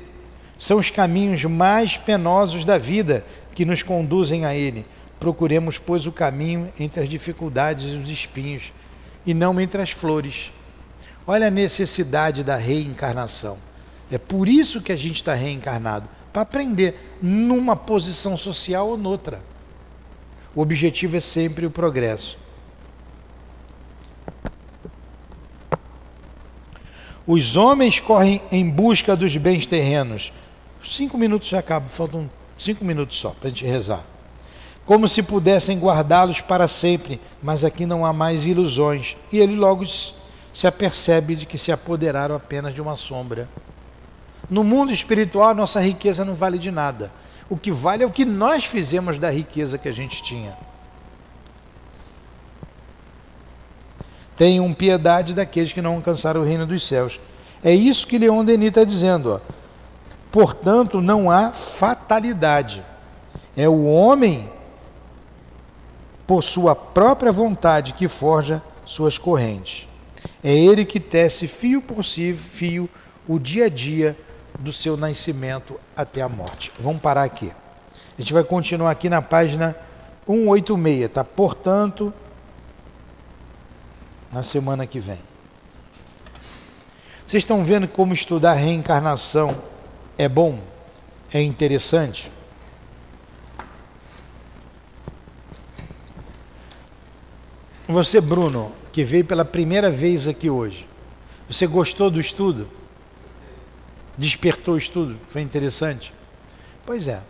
[0.58, 4.86] São os caminhos mais penosos da vida que nos conduzem a ele.
[5.20, 8.72] Procuremos, pois, o caminho entre as dificuldades e os espinhos,
[9.26, 10.50] e não entre as flores.
[11.32, 13.58] Olha a necessidade da reencarnação.
[14.12, 19.42] É por isso que a gente está reencarnado para aprender numa posição social ou noutra.
[20.54, 22.38] O objetivo é sempre o progresso.
[27.26, 30.34] Os homens correm em busca dos bens terrenos.
[30.84, 34.04] Cinco minutos já acabam, faltam cinco minutos só para a gente rezar.
[34.84, 39.16] Como se pudessem guardá-los para sempre, mas aqui não há mais ilusões.
[39.32, 39.86] E ele logo
[40.54, 43.48] se apercebe de que se apoderaram apenas de uma sombra.
[44.50, 47.12] No mundo espiritual, nossa riqueza não vale de nada.
[47.50, 50.56] O que vale é o que nós fizemos da riqueza que a gente tinha.
[54.36, 57.20] Tenham piedade daqueles que não alcançaram o reino dos céus.
[57.64, 59.34] É isso que Leon Denis está dizendo.
[59.34, 59.40] Ó.
[60.32, 62.84] Portanto, não há fatalidade.
[63.56, 64.50] É o homem,
[66.26, 69.88] por sua própria vontade, que forja suas correntes.
[70.44, 72.90] É ele que tece fio por fio
[73.28, 74.18] o dia a dia
[74.60, 76.72] do seu nascimento até a morte.
[76.80, 77.52] Vamos parar aqui.
[78.18, 79.76] A gente vai continuar aqui na página
[80.26, 81.24] 186, tá?
[81.24, 82.14] Portanto,
[84.32, 85.20] na semana que vem.
[87.26, 89.56] Vocês estão vendo como estudar reencarnação
[90.18, 90.60] é bom?
[91.34, 92.32] É interessante?
[97.88, 100.88] Você, Bruno, que veio pela primeira vez aqui hoje,
[101.48, 102.68] você gostou do estudo?
[104.18, 105.18] Despertou o estudo?
[105.30, 106.14] Foi interessante?
[106.86, 107.22] Pois é.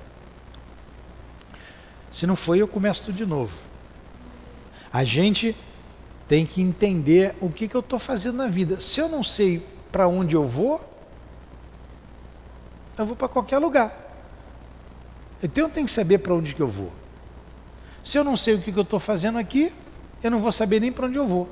[2.12, 3.56] Se não foi, eu começo tudo de novo.
[4.92, 5.56] A gente
[6.28, 8.80] tem que entender o que, que eu estou fazendo na vida.
[8.80, 10.82] Se eu não sei para onde eu vou,
[12.98, 13.98] eu vou para qualquer lugar.
[15.42, 16.92] Então eu tenho que saber para onde que eu vou.
[18.04, 19.72] Se eu não sei o que, que eu estou fazendo aqui,
[20.24, 21.50] eu não vou saber nem para onde eu vou.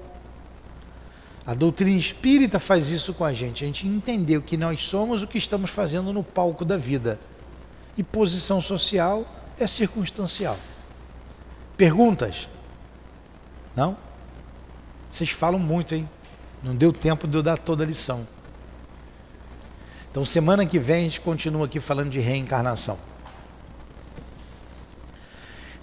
[1.45, 5.23] A doutrina espírita faz isso com a gente, a gente entender o que nós somos,
[5.23, 7.19] o que estamos fazendo no palco da vida.
[7.97, 9.25] E posição social
[9.59, 10.57] é circunstancial.
[11.75, 12.47] Perguntas?
[13.75, 13.97] Não?
[15.09, 16.07] Vocês falam muito, hein?
[16.63, 18.27] Não deu tempo de eu dar toda a lição.
[20.11, 22.97] Então, semana que vem a gente continua aqui falando de reencarnação.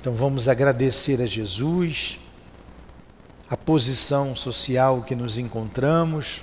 [0.00, 2.18] Então, vamos agradecer a Jesus,
[3.48, 6.42] a posição social que nos encontramos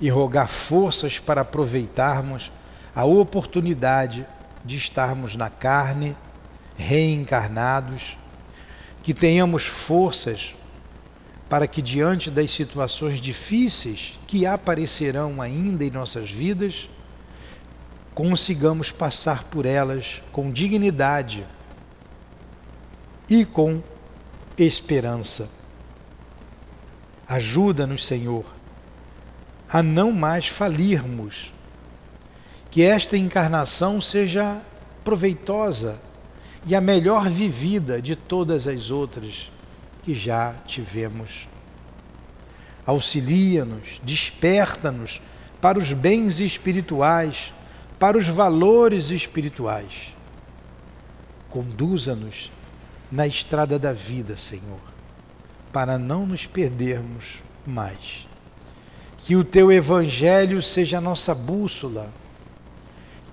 [0.00, 2.52] e rogar forças para aproveitarmos
[2.94, 4.26] a oportunidade
[4.64, 6.16] de estarmos na carne,
[6.76, 8.18] reencarnados,
[9.02, 10.54] que tenhamos forças
[11.48, 16.90] para que, diante das situações difíceis que aparecerão ainda em nossas vidas,
[18.14, 21.46] consigamos passar por elas com dignidade
[23.28, 23.80] e com
[24.58, 25.48] esperança.
[27.28, 28.44] Ajuda-nos, Senhor,
[29.68, 31.52] a não mais falirmos,
[32.70, 34.60] que esta encarnação seja
[35.04, 36.00] proveitosa
[36.66, 39.50] e a melhor vivida de todas as outras
[40.02, 41.48] que já tivemos.
[42.84, 45.20] Auxilia-nos, desperta-nos
[45.60, 47.52] para os bens espirituais,
[47.98, 50.14] para os valores espirituais.
[51.48, 52.52] Conduza-nos
[53.10, 54.80] na estrada da vida, Senhor,
[55.72, 58.26] para não nos perdermos mais.
[59.18, 62.12] Que o teu evangelho seja a nossa bússola,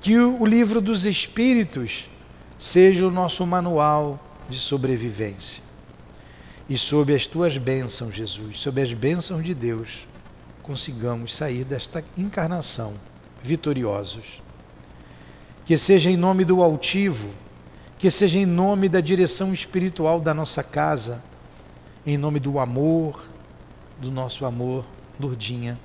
[0.01, 2.09] que o livro dos Espíritos
[2.57, 4.19] seja o nosso manual
[4.49, 5.63] de sobrevivência
[6.69, 10.07] e sob as tuas bênçãos, Jesus, sob as bênçãos de Deus,
[10.61, 12.93] consigamos sair desta encarnação
[13.41, 14.41] vitoriosos.
[15.65, 17.29] Que seja em nome do altivo,
[17.97, 21.23] que seja em nome da direção espiritual da nossa casa,
[22.05, 23.23] em nome do amor,
[23.99, 24.85] do nosso amor,
[25.19, 25.79] Lourdinha,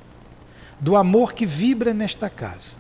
[0.81, 2.77] do amor que vibra nesta casa,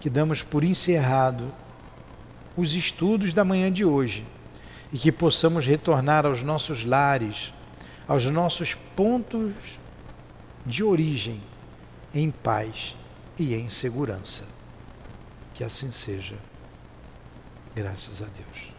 [0.00, 1.52] que damos por encerrado
[2.56, 4.24] os estudos da manhã de hoje
[4.92, 7.52] e que possamos retornar aos nossos lares,
[8.06, 9.52] aos nossos pontos
[10.64, 11.40] de origem,
[12.14, 12.96] em paz
[13.38, 14.44] e em segurança.
[15.52, 16.36] Que assim seja.
[17.74, 18.73] Graças a Deus.